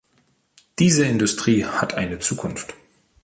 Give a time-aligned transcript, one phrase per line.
[0.79, 2.73] Diese Industrie hat eine Zukunft.